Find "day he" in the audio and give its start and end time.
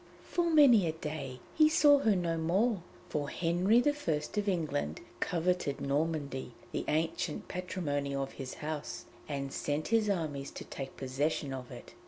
0.93-1.69